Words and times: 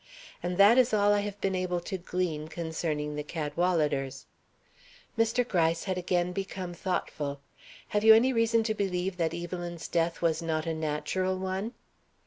And 0.41 0.57
that 0.57 0.79
is 0.79 0.95
all 0.95 1.13
I 1.13 1.19
have 1.19 1.39
been 1.41 1.53
able 1.53 1.79
to 1.81 1.95
glean 1.99 2.47
concerning 2.47 3.13
the 3.13 3.23
Cadwaladers." 3.23 4.25
Mr. 5.15 5.47
Gryce 5.47 5.83
had 5.83 5.95
again 5.95 6.31
become 6.31 6.73
thoughtful. 6.73 7.39
"Have 7.89 8.03
you 8.03 8.15
any 8.15 8.33
reason 8.33 8.63
to 8.63 8.73
believe 8.73 9.17
that 9.17 9.35
Evelyn's 9.35 9.87
death 9.87 10.19
was 10.19 10.41
not 10.41 10.65
a 10.65 10.73
natural 10.73 11.37
one?" 11.37 11.73